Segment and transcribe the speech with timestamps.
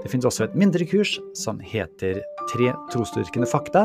[0.00, 3.84] Det finnes også et mindre kurs som heter Tre trosdyrkende fakta.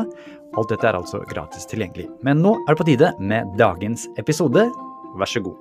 [0.56, 2.08] Alt dette er altså gratis tilgjengelig.
[2.24, 4.64] Men nå er det på tide med dagens episode.
[5.20, 5.60] Vær så god.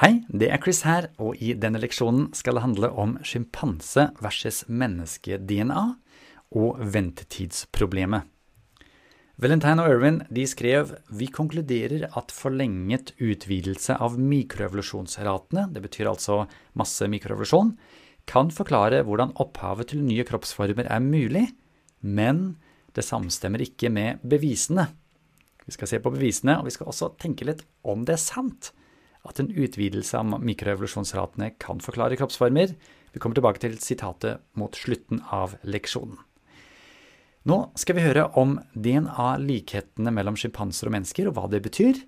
[0.00, 4.62] Hei, det er Chris her, og i denne leksjonen skal det handle om sjimpanse versus
[4.68, 5.82] menneske-DNA
[6.60, 8.28] og ventetidsproblemet.
[9.40, 16.42] Valentine og Irwin de skrev vi konkluderer at forlenget utvidelse av mikroevolusjonsratene, det betyr altså
[16.76, 17.70] masse mikroevolusjon,
[18.28, 21.46] kan forklare hvordan opphavet til nye kroppsformer er mulig,
[22.04, 22.58] men
[22.92, 24.90] det samstemmer ikke med bevisene.
[25.64, 28.74] Vi skal se på bevisene, og vi skal også tenke litt om det er sant
[29.24, 32.76] at en utvidelse av mikroevolusjonsratene kan forklare kroppsformer.
[33.16, 36.20] Vi kommer tilbake til sitatet mot slutten av leksjonen.
[37.48, 42.02] Nå skal vi høre om DNA-likhetene mellom sjimpanser og mennesker, og hva det betyr.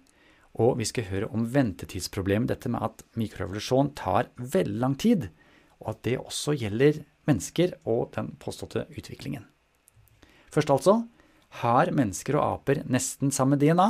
[0.60, 5.30] Og vi skal høre om ventetidsproblemet, dette med at mikrorevolusjon tar veldig lang tid,
[5.80, 9.46] og at det også gjelder mennesker og den påståtte utviklingen.
[10.52, 10.98] Først altså
[11.62, 13.88] har mennesker og aper nesten samme DNA.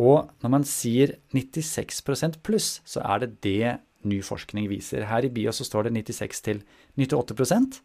[0.00, 5.06] Og når man sier 96% pluss, så er det det ny forskning viser.
[5.08, 6.62] Her i bio så står det 96 til
[6.98, 7.80] 98 eh,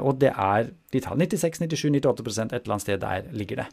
[0.00, 3.66] og det er de tar 96, 97, 98 et eller annet sted der ligger det.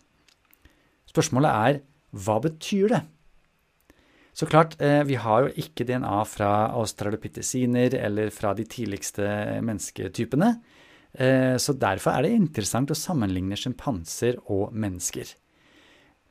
[1.10, 1.80] Spørsmålet er
[2.14, 3.02] hva betyr det?
[4.34, 9.22] Så klart, eh, vi har jo ikke DNA fra australopitheciner eller fra de tidligste
[9.62, 10.56] mennesketypene.
[11.14, 15.36] Eh, så derfor er det interessant å sammenligne sjimpanser og mennesker.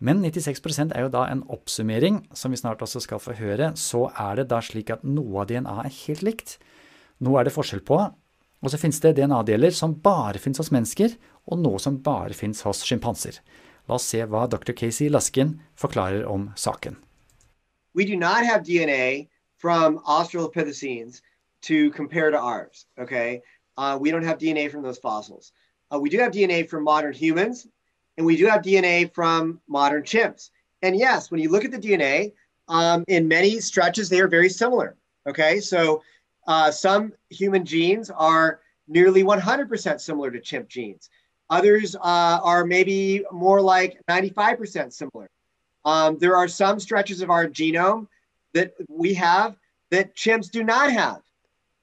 [0.02, 3.76] Men 96% er jo da en oppsummering, som vi snart også skal få høre.
[3.78, 6.58] Så er det da slik at noe av DNA er helt likt.
[7.22, 8.00] Noe er det forskjell på.
[8.62, 11.16] Og så finnes det DNA-deler som bare finnes hos mennesker,
[11.50, 13.40] og noe som bare finnes hos sjimpanser.
[13.88, 14.72] La oss se hva dr.
[14.78, 15.10] Casey
[15.74, 16.96] forklarer om saken.
[17.94, 19.28] We do not have DNA
[19.58, 21.20] from Australopithecines
[21.62, 23.42] to compare to ours, okay?
[23.76, 25.52] Uh, we don't have DNA from those fossils.
[25.92, 27.66] Uh, we do have DNA from modern humans,
[28.16, 30.50] and we do have DNA from modern chimps.
[30.82, 32.32] And yes, when you look at the DNA,
[32.68, 34.96] um, in many stretches, they are very similar.
[35.28, 36.02] Okay, so
[36.46, 41.08] uh, some human genes are nearly 100% similar to chimp genes.
[41.50, 42.00] Others uh,
[42.42, 45.28] are maybe more like 95% similar.
[45.84, 48.06] Um, there are some stretches of our genome
[48.54, 49.56] that we have
[49.90, 51.20] that chimps do not have.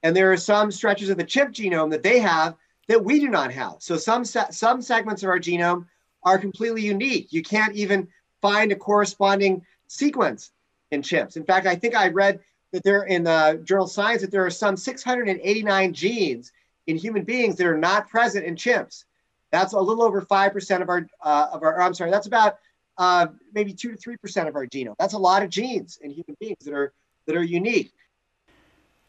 [0.02, 2.56] And there are some stretches of the chimp genome that they have
[2.88, 3.76] that we do not have.
[3.78, 5.86] So some, se- some segments of our genome
[6.22, 7.32] are completely unique.
[7.32, 8.08] You can't even
[8.40, 10.50] find a corresponding sequence
[10.90, 11.36] in chimps.
[11.36, 12.40] In fact, I think I read
[12.72, 16.52] that there in the journal Science that there are some 689 genes
[16.86, 19.04] in human beings that are not present in chimps.
[19.52, 21.80] That's a little over five percent of our uh, of our.
[21.80, 22.58] I'm sorry, that's about
[22.98, 24.94] uh, maybe two to three percent of our genome.
[24.98, 26.92] That's a lot of genes in human beings that are
[27.26, 27.92] that are unique.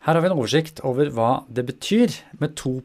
[0.02, 2.82] Her har vi en oversikt over hva det betyr med 2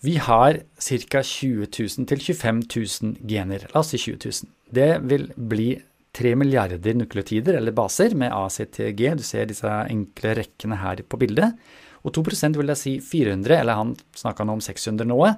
[0.00, 1.22] Vi har ca.
[1.22, 1.66] 20
[1.98, 2.62] 000 til 25
[3.02, 3.66] 000 gener.
[3.74, 4.52] La oss si 20 000.
[4.74, 5.82] Det vil bli
[6.16, 9.02] 3 milliarder nukleotider, eller baser, med ACTG.
[9.18, 11.58] Du ser disse enkle rekkene her på bildet.
[12.06, 15.34] Og 2% vil jeg si 400, eller han snakka nå om 600 noe,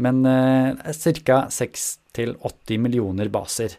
[0.00, 0.90] men eh,
[1.24, 1.44] ca.
[1.50, 3.78] 6-80 millioner baser.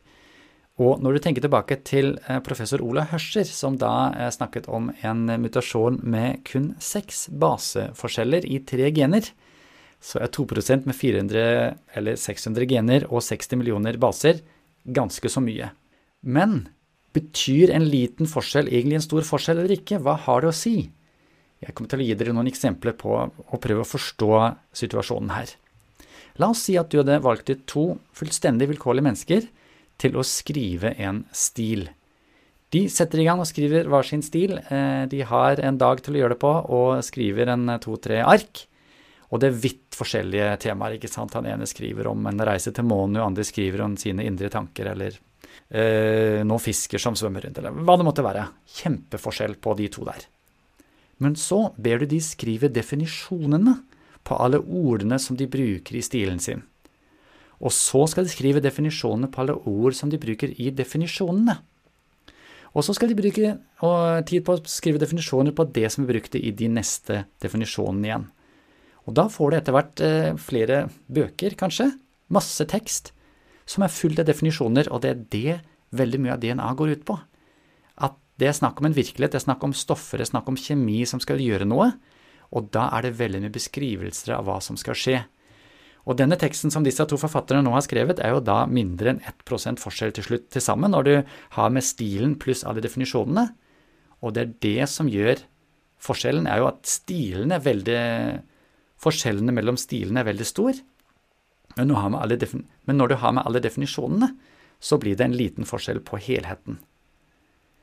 [0.82, 4.90] Og når du tenker tilbake til eh, professor Ola Hørscher, som da eh, snakket om
[5.06, 9.30] en mutasjon med kun seks baseforskjeller i tre gener,
[10.02, 11.44] så er 2% med 400
[12.00, 14.42] eller 600 gener og 60 millioner baser
[14.82, 15.70] ganske så mye.
[16.22, 16.70] Men
[17.16, 20.00] betyr en liten forskjell egentlig en stor forskjell eller ikke?
[20.04, 20.76] Hva har det å si?
[21.62, 24.32] Jeg kommer til å gi dere noen eksempler på å prøve å forstå
[24.78, 25.52] situasjonen her.
[26.42, 27.86] La oss si at du hadde valgt ut to
[28.18, 29.50] fullstendig vilkårlige mennesker
[30.02, 31.90] til å skrive en stil.
[32.72, 34.56] De setter i gang og skriver hver sin stil.
[34.58, 38.64] Eh, de har en dag til å gjøre det på og skriver en to-tre ark.
[39.32, 40.96] Og det er vidt forskjellige temaer.
[40.96, 41.36] ikke sant?
[41.36, 44.92] Han ene skriver om en reise til månen, og andre skriver om sine indre tanker,
[44.96, 45.31] eller eh,
[45.72, 48.44] noen fisker som svømmer rundt, eller hva det måtte være.
[48.82, 50.26] Kjempeforskjell på de to der.
[51.24, 53.78] Men så ber du de skrive definisjonene
[54.28, 56.64] på alle ordene som de bruker i stilen sin.
[57.62, 61.60] Og så skal de skrive definisjonene på alle ord som de bruker i definisjonene.
[62.72, 63.56] Og så skal de bruke
[64.28, 68.30] tid på å skrive definisjoner på det som er brukt i de neste definisjonene igjen.
[69.10, 71.90] Og da får du etter hvert eh, flere bøker, kanskje,
[72.32, 73.12] masse tekst,
[73.70, 75.60] som er full av definisjoner, og det er det
[75.98, 77.18] veldig mye av DNA går ut på.
[78.08, 80.50] At det er snakk om en virkelighet, det er snakk om stoffer, det er snakk
[80.52, 81.92] om kjemi som skal gjøre noe,
[82.52, 85.22] og da er det veldig mye beskrivelser av hva som skal skje.
[86.10, 89.22] Og denne teksten som disse to forfatterne nå har skrevet, er jo da mindre enn
[89.22, 91.14] 1% forskjell til slutt til sammen, når du
[91.58, 93.52] har med stilen pluss alle definisjonene.
[94.26, 95.44] Og det er det som gjør
[96.02, 98.00] forskjellen, er jo at stilene er veldig
[99.02, 100.78] Forskjellene mellom stilene er veldig stor.
[101.78, 104.32] Men, men når du har med alle definisjonene,
[104.82, 106.80] så blir det en liten forskjell på helheten.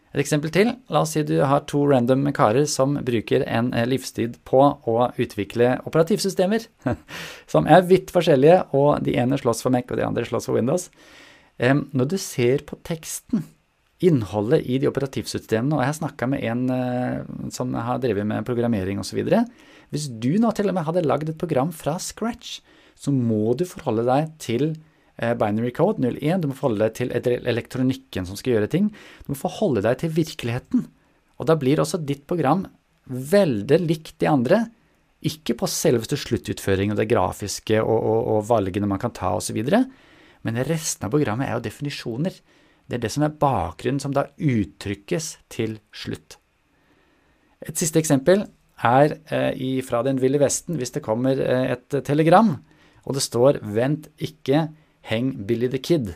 [0.08, 0.70] Et eksempel til.
[0.88, 4.96] La oss si du har to random karer som bruker en eh, livstid på å
[5.20, 6.64] utvikle operativsystemer,
[7.52, 10.58] som er vidt forskjellige, og de ene slåss for Mac, og de andre slåss for
[10.58, 10.88] Windows.
[11.58, 13.43] Når du ser på teksten,
[13.99, 17.23] innholdet i de operativsystemene, og jeg har snakka med en eh,
[17.55, 19.19] som har drevet med programmering osv.
[19.90, 22.61] Hvis du nå til og med hadde lagd et program fra scratch,
[22.99, 24.73] så må du forholde deg til
[25.19, 26.43] Eh, binary code 01.
[26.43, 28.91] Du må forholde deg til elektronikken som skal gjøre ting.
[29.27, 30.85] Du må forholde deg til virkeligheten.
[31.39, 32.65] Og da blir også ditt program
[33.09, 34.61] veldig likt de andre.
[35.27, 39.59] Ikke på selveste sluttutføring og det grafiske og, og, og valgene man kan ta osv.
[40.47, 42.39] Men resten av programmet er jo definisjoner.
[42.87, 46.39] Det er det som er bakgrunnen som da uttrykkes til slutt.
[47.67, 48.47] Et siste eksempel
[48.87, 52.55] er eh, fra Den ville vesten hvis det kommer eh, et telegram,
[53.05, 54.69] og det står 'vent ikke'
[55.09, 56.15] Heng Billy the Kid.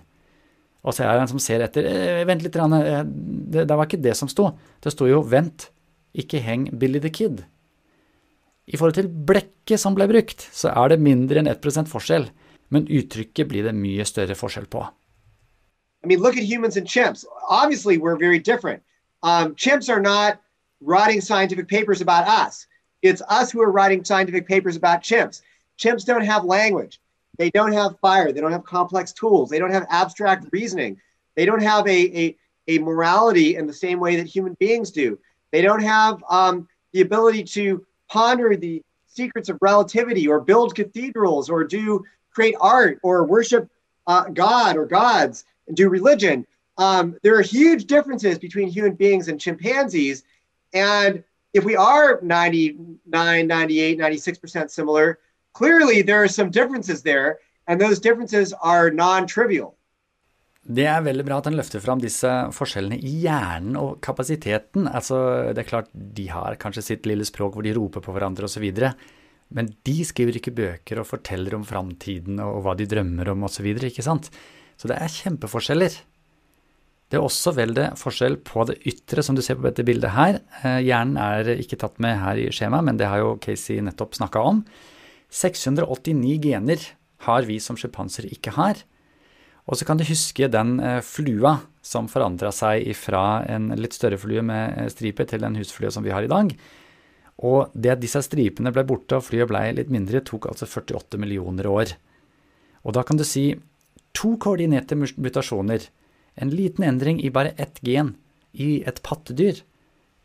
[0.83, 1.87] Og så er det en som ser etter.
[1.87, 4.51] Eh, vent litt, eh, det, det var ikke det som sto.
[4.83, 5.71] Det sto jo 'vent,
[6.15, 7.45] ikke heng Billy the Kid'.
[8.67, 12.31] I forhold til blekket som ble brukt, så er det mindre enn 1 forskjell,
[12.71, 14.87] men uttrykket blir det mye større forskjell på.
[16.05, 17.25] I mean, look at humans and chimps.
[17.49, 18.83] Obviously, we're very different.
[19.23, 20.41] Um, chimps are not
[20.81, 22.67] writing scientific papers about us.
[23.03, 25.43] It's us who are writing scientific papers about chimps.
[25.79, 27.01] Chimps don't have language.
[27.39, 28.33] They don't have fire.
[28.33, 29.51] They don't have complex tools.
[29.51, 31.01] They don't have abstract reasoning.
[31.35, 32.37] They don't have a, a,
[32.69, 35.19] a morality in the same way that human beings do.
[35.51, 41.51] They don't have um, the ability to ponder the secrets of relativity or build cathedrals
[41.51, 43.69] or do create art or worship
[44.07, 46.47] uh, God or gods and do religion.
[46.79, 50.25] Um, there are huge differences between human beings and chimpanzees.
[50.73, 51.23] And
[51.53, 55.19] if we are 99, 98, 96% similar,
[55.53, 59.75] clearly there are some differences there, and those differences are non-trivial.
[60.63, 64.87] Det er veldig bra at han løfter fram disse forskjellene i hjernen og kapasiteten.
[64.87, 65.17] Altså,
[65.51, 68.69] det er klart, De har kanskje sitt lille språk hvor de roper på hverandre osv.
[69.53, 73.67] Men de skriver ikke bøker og forteller om framtiden og hva de drømmer om osv.
[73.99, 74.17] Så,
[74.79, 75.99] så det er kjempeforskjeller.
[77.11, 80.39] Det er også veldig forskjell på det ytre, som du ser på dette bildet her.
[80.63, 84.15] Eh, hjernen er ikke tatt med her i skjemaet, men det har jo Casey nettopp
[84.17, 84.63] snakka om.
[85.33, 86.85] 689 gener
[87.25, 88.83] har vi som sjimpanser ikke har.
[89.71, 94.19] Og så kan du huske den eh, flua som forandra seg fra en litt større
[94.21, 96.51] flue med eh, striper til den husflua som vi har i dag.
[97.43, 101.21] Og det at disse stripene ble borte og flyet ble litt mindre, tok altså 48
[101.23, 101.95] millioner år.
[102.83, 103.53] Og da kan du si
[104.13, 105.87] to koordinerte mutasjoner,
[106.35, 108.15] en liten endring i bare ett gen
[108.53, 109.63] i et pattedyr,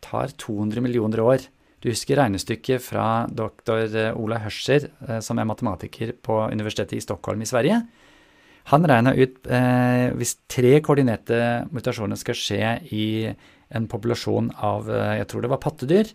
[0.04, 1.48] tar 200 millioner år.
[1.84, 7.04] Du husker regnestykket fra doktor eh, Ola Hørscher, eh, som er matematiker på Universitetet i
[7.06, 7.84] Stockholm i Sverige.
[8.72, 11.38] Han regna ut eh, hvis tre koordinerte
[11.72, 13.06] mutasjoner skal skje i
[13.78, 16.12] en populasjon av eh, jeg tror det var pattedyr,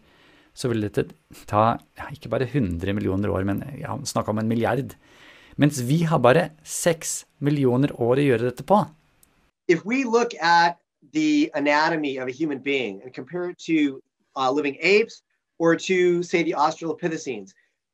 [0.52, 1.14] så ville dette
[1.48, 4.92] ta ja, ikke bare 100 millioner år, men ja, snakka om en milliard.
[5.56, 8.82] Mens vi har bare 6 millioner år å gjøre dette på.
[9.68, 10.76] If we look at
[11.12, 14.02] the anatomy of a human being and compare it to
[14.36, 15.22] uh, living apes,
[15.62, 17.52] or to, say, the Australopithecines,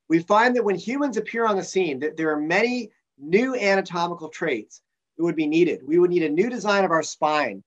[0.09, 4.31] we find that when humans appear on the scene, that there are many new anatomical
[4.31, 4.81] traits
[5.19, 5.87] that would be needed.
[5.87, 7.63] We would need a new design of our spine,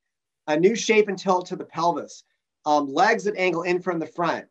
[0.48, 2.24] a new shape and tilt to the pelvis,
[2.66, 4.48] um, legs that angle in from the front,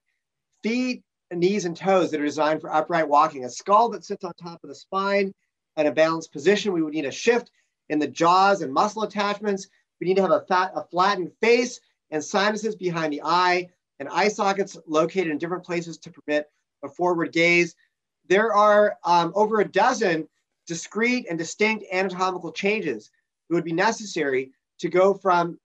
[0.62, 1.02] feet,
[1.32, 4.62] knees, and toes that are designed for upright walking, a skull that sits on top
[4.62, 5.34] of the spine
[5.76, 6.72] in a balanced position.
[6.72, 7.50] We would need a shift
[7.88, 9.66] in the jaws and muscle attachments.
[10.00, 11.80] We need to have a, fat, a flattened face
[12.12, 16.46] and sinuses behind the eye, and eye sockets located in different places to permit
[16.82, 17.76] a forward gaze.
[18.28, 20.26] There are um, over a dozen
[20.66, 23.10] discrete and distinct anatomical changes
[23.48, 25.58] that would be necessary to go from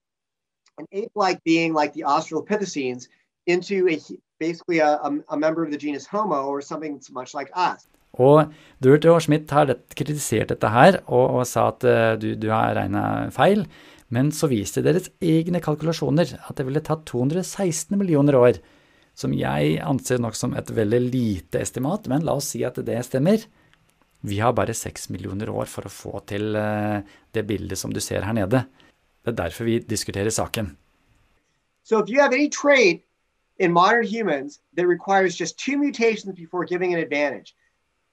[0.78, 3.08] an ape-like being like the Australopithecines
[3.46, 3.98] into a
[4.38, 7.86] basically a, a, a member of the genus Homo or something that's much like us.
[8.16, 12.48] Og Durt og Schmidt har kritisert dette her og, og sa at uh, du, du
[12.48, 13.66] har regna feil.
[14.14, 18.60] Men så viste deres egne kalkulasjoner at det ville tatt 216 millioner år
[19.16, 22.98] som jeg anser nok som et veldig lite estimat, men la oss si at det
[23.06, 23.40] stemmer.
[24.26, 27.00] Vi har bare seks millioner år for å få til eh,
[27.32, 28.66] det bildet som du ser her nede.
[29.24, 30.74] Det er derfor vi diskuterer saken.
[31.82, 33.04] So if you have any trait
[33.58, 37.54] in modern humans that requires just two mutations before giving an advantage,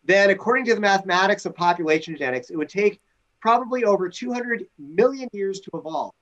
[0.05, 3.01] then according to the mathematics of population genetics, it would take
[3.43, 6.13] probably over 200 million years to evolve.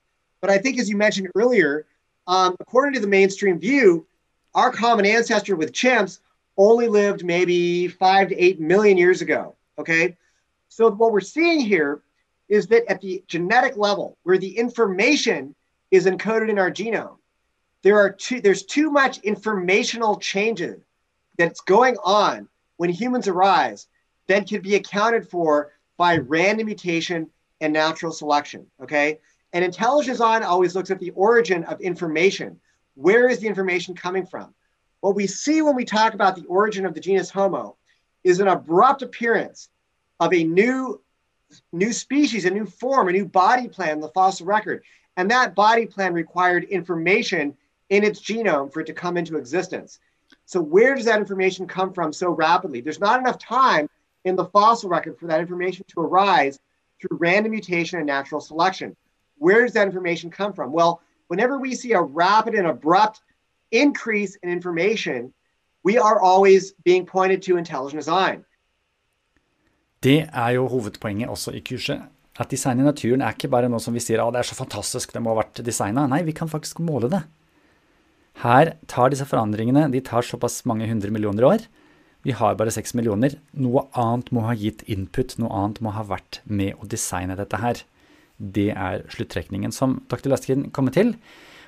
[0.42, 1.86] But I think, as you mentioned earlier,
[2.26, 4.08] um, according to the mainstream view,
[4.56, 6.18] our common ancestor with chimps
[6.58, 9.56] only lived maybe five to eight million years ago.
[9.78, 10.18] Okay.
[10.68, 12.02] So what we're seeing here
[12.50, 15.54] is that at the genetic level, where the information
[15.92, 17.18] is encoded in our genome,
[17.84, 20.82] there are too, there's too much informational changes
[21.38, 22.48] that's going on
[22.78, 23.86] when humans arise
[24.26, 27.30] that can be accounted for by random mutation
[27.62, 28.66] and natural selection.
[28.82, 29.20] Okay.
[29.54, 32.60] And intelligence design always looks at the origin of information.
[32.96, 34.52] Where is the information coming from?
[35.02, 37.78] What we see when we talk about the origin of the genus Homo
[38.24, 39.70] is an abrupt appearance
[40.20, 41.00] of a new,
[41.72, 44.82] new species, a new form, a new body plan in the fossil record.
[45.18, 47.56] And that body plan required information
[47.92, 50.00] in its genome for it to come into existence.
[50.48, 52.82] So, where does that information come from so rapidly?
[52.82, 53.88] There's not enough time
[54.26, 56.60] in the fossil record for that information to arise
[57.00, 58.96] through random mutation and natural selection.
[59.38, 60.72] Where does that information come from?
[60.72, 63.22] Well, whenever we see a rapid and abrupt
[63.72, 65.34] increase in information,
[65.84, 68.46] we are always being pointed to intelligent design.
[70.04, 72.02] Det er jo hovedpoenget også i kurset.
[72.40, 74.58] At design i naturen er ikke bare noe som vi sier at det er så
[74.58, 76.08] fantastisk, det må ha vært designa.
[76.10, 77.22] Nei, vi kan faktisk måle det.
[78.42, 81.66] Her tar disse forandringene de tar såpass mange hundre millioner år.
[82.28, 83.36] Vi har bare seks millioner.
[83.58, 87.62] Noe annet må ha gitt input, noe annet må ha vært med å designe dette
[87.62, 87.82] her.
[88.38, 90.30] Det er sluttrekningen som dr.
[90.30, 91.16] Laskin kommer til.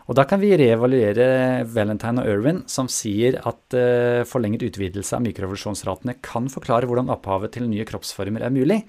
[0.03, 5.23] Og da kan vi reevaluere Valentine og Irwin, som sier at uh, forlenget utvidelse av
[5.23, 8.81] mikrorevolusjonsratene kan forklare hvordan opphavet til nye kroppsformer er mulig.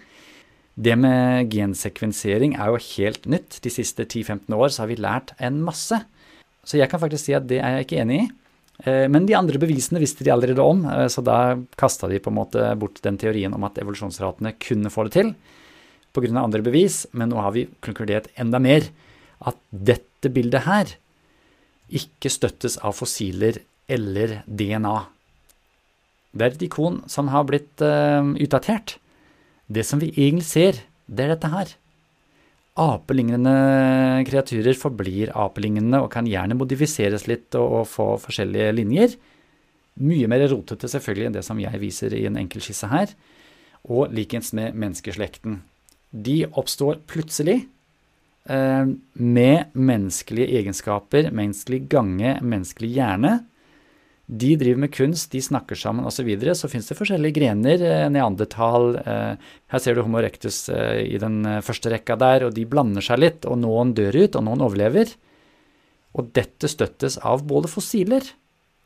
[0.75, 3.61] Det med gensekvensering er jo helt nytt.
[3.63, 6.01] De siste 10-15 år så har vi lært en masse.
[6.67, 8.31] Så jeg kan faktisk si at det er jeg ikke enig i.
[8.83, 12.33] Uh, men de andre bevisene visste de allerede om, uh, så da kasta de på
[12.33, 15.35] en måte bort den teorien om at evolusjonsratene kunne få det til
[16.15, 16.31] pga.
[16.39, 18.87] andre bevis, men nå har vi konkludert enda mer
[19.45, 20.95] at dette bildet her
[21.95, 24.97] ikke støttes av fossiler eller DNA.
[26.35, 28.97] Det er et ikon som har blitt uh, utdatert.
[29.67, 31.75] Det som vi egentlig ser, det er dette her.
[32.81, 33.55] Apelignende
[34.27, 39.15] kreaturer forblir apelignende og kan gjerne modifiseres litt og, og få forskjellige linjer.
[40.03, 43.15] Mye mer rotete selvfølgelig enn det som jeg viser i en enkel skisse her.
[43.85, 45.61] Og likens med menneskeslekten.
[46.11, 47.63] De oppstår plutselig
[48.45, 53.39] Eh, med menneskelige egenskaper, menneskelig gange, menneskelig hjerne.
[54.25, 56.23] De driver med kunst, de snakker sammen osv.
[56.23, 56.55] Så, videre.
[56.57, 57.83] så fins det forskjellige grener.
[57.85, 62.65] Eh, neandertal eh, Her ser du Homo erectus i den første rekka der, og de
[62.69, 63.45] blander seg litt.
[63.45, 65.13] Og noen dør ut, og noen overlever.
[66.15, 68.33] Og dette støttes av både fossiler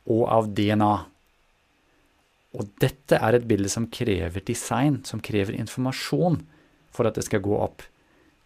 [0.08, 0.94] og av DNA.
[2.58, 6.40] Og dette er et bilde som krever design, som krever informasjon
[6.94, 7.84] for at det skal gå opp.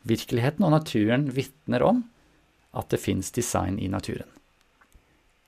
[0.08, 2.02] Virkeligheten og naturen vitner om
[2.74, 4.26] at det fins design i naturen.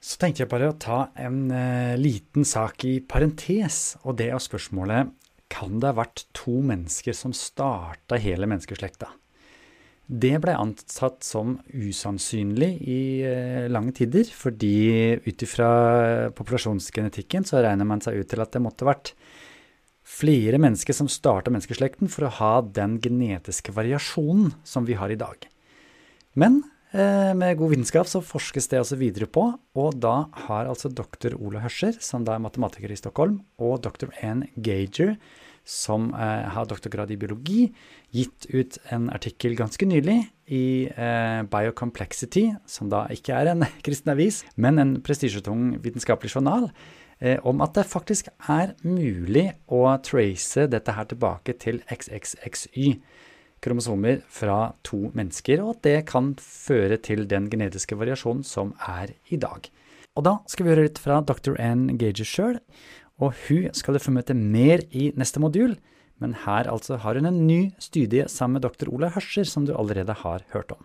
[0.04, 4.42] Så tenkte jeg bare å ta en eh, liten sak i parentes, og det er
[4.42, 5.14] spørsmålet
[5.52, 9.08] kan det ha vært to mennesker som starta hele menneskeslekta?
[10.04, 14.74] Det ble antatt som usannsynlig i eh, lange tider, fordi
[15.24, 15.70] ut ifra
[16.36, 19.14] populasjonsgenetikken så regner man seg ut til at det måtte vært
[20.04, 25.16] flere mennesker som starta menneskeslekten for å ha den genetiske variasjonen som vi har i
[25.16, 25.48] dag.
[26.36, 26.60] Men
[26.94, 31.64] med god vitenskap så forskes det altså videre på, og da har altså doktor Ola
[31.64, 35.16] Hørscher, som da er matematiker i Stockholm, og doktor Ann Gager,
[35.66, 37.62] som eh, har doktorgrad i biologi,
[38.14, 40.20] gitt ut en artikkel ganske nylig
[40.52, 46.70] i eh, Biocomplexity, som da ikke er en kristen avis, men en prestisjetung vitenskapelig journal,
[47.24, 52.88] Eh, om at det faktisk er mulig å trace dette her tilbake til XXXY
[53.64, 59.14] kromosomer fra to mennesker, og at det kan føre til den genetiske variasjonen som er
[59.32, 59.70] i dag.
[60.14, 61.56] Og da skal vi høre litt fra dr.
[61.58, 62.60] Ann Gage sjøl,
[63.18, 65.76] og hun skal du få møte mer i neste modul.
[66.22, 68.88] Men her altså har hun en ny studie sammen med dr.
[68.92, 70.84] Ola Hørscher, som du allerede har hørt om.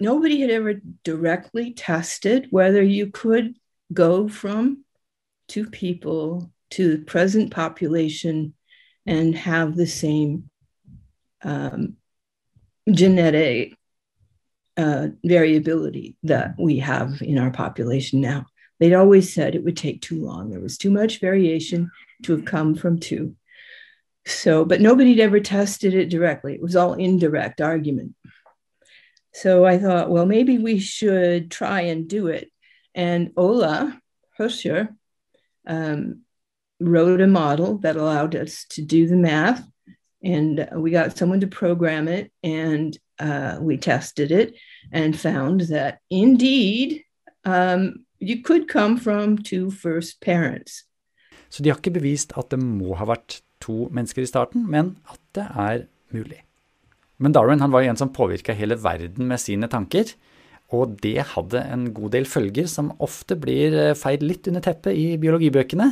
[0.00, 0.74] Nobody had ever
[1.04, 3.54] directly tested whether you could
[3.94, 4.84] go from
[5.48, 8.54] two people to the present population
[9.06, 10.50] and have the same
[11.44, 11.96] um,
[12.90, 13.76] genetic
[14.76, 18.46] uh, variability that we have in our population now.
[18.80, 20.50] they'd always said it would take too long.
[20.50, 21.90] There was too much variation
[22.24, 23.36] to have come from two.
[24.26, 26.54] So, but nobody'd ever tested it directly.
[26.54, 28.14] It was all indirect argument.
[29.32, 32.50] So I thought, well, maybe we should try and do it.
[32.94, 34.00] And Ola
[34.38, 34.88] Huscher
[35.66, 36.22] um,
[36.80, 39.64] wrote a model that allowed us to do the math.
[40.24, 44.54] And we got someone to program it, and uh, we tested it
[44.92, 47.04] and found that indeed
[47.44, 50.84] um, you could come from two first parents.
[51.50, 54.96] Så de har ikke bevist at det må ha vært to mennesker i starten, men
[55.12, 56.40] at det er mulig.
[57.22, 60.08] Men Darwin han var en som påvirka hele verden med sine tanker.
[60.74, 64.96] Og det hadde en god del følger som ofte blir eh, feid litt under teppet
[64.98, 65.90] i biologibøkene.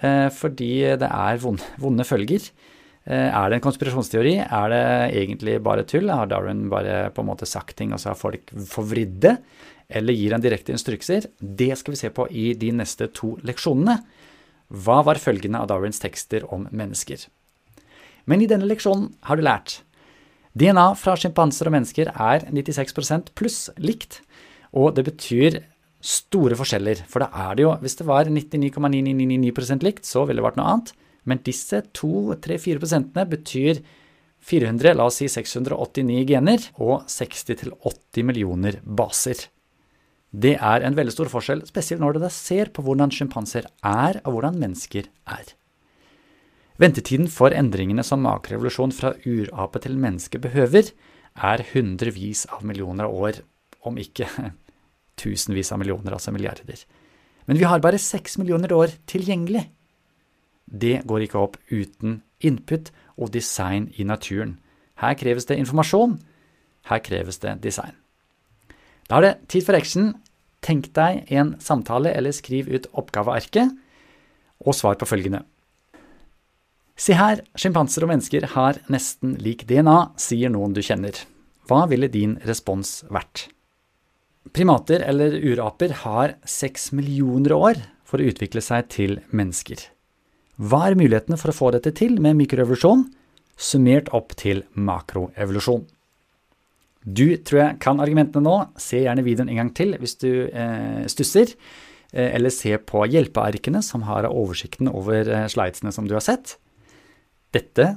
[0.00, 2.48] Eh, fordi det er vonde, følger.
[3.06, 4.34] Eh, er det en konspirasjonsteori?
[4.42, 4.82] Er det
[5.20, 6.10] egentlig bare tull?
[6.10, 9.36] Har Darwin bare på en måte sagt ting, og så har folk forvridd det?
[9.86, 11.28] Eller gir han direkte instrukser?
[11.38, 14.00] Det skal vi se på i de neste to leksjonene.
[14.74, 17.28] Hva var følgene av Darwins tekster om mennesker?
[18.26, 19.80] Men i denne leksjonen har du lært
[20.58, 24.22] DNA fra sjimpanser og mennesker er 96% pluss likt,
[24.74, 25.60] og det betyr
[26.02, 27.04] store forskjeller.
[27.06, 30.72] For da er det jo, hvis det var 99,9999% likt, så ville det vært noe
[30.72, 30.94] annet.
[31.26, 33.82] Men disse 2-3-4 prosentene betyr
[34.46, 39.48] 400, la oss si 689 gener, og 60-80 millioner baser.
[40.30, 44.36] Det er en veldig stor forskjell, spesielt når da ser på hvordan sjimpanser er, og
[44.36, 45.54] hvordan mennesker er.
[46.76, 50.90] Ventetiden for endringene som makrevolusjon fra urape til menneske behøver,
[51.36, 53.40] er hundrevis av millioner av år,
[53.88, 54.28] om ikke
[55.20, 56.84] tusenvis av millioner, altså milliarder.
[57.46, 59.64] Men vi har bare seks millioner år tilgjengelig.
[60.66, 64.58] Det går ikke opp uten input og design i naturen.
[65.00, 66.18] Her kreves det informasjon.
[66.90, 67.94] Her kreves det design.
[69.06, 70.14] Da er det tid for action.
[70.64, 73.70] Tenk deg en samtale eller skriv ut oppgavearket,
[74.66, 75.44] og svar på følgende.
[76.96, 81.12] Se her, sjimpanser og mennesker har nesten lik DNA, sier noen du kjenner.
[81.68, 83.50] Hva ville din respons vært?
[84.56, 89.82] Primater eller uraper har seks millioner år for å utvikle seg til mennesker.
[90.56, 93.04] Hva er mulighetene for å få dette til med mikroevolusjon,
[93.56, 95.84] summert opp til makroevolusjon?
[97.06, 98.56] Du tror jeg kan argumentene nå.
[98.80, 101.52] Se gjerne videoen en gang til hvis du eh, stusser.
[102.10, 106.56] Eh, eller se på hjelpearkene som har oversikten over eh, slidesene som du har sett.
[107.54, 107.92] Dette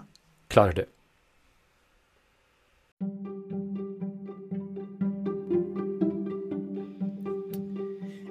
[0.53, 0.85] klarer du.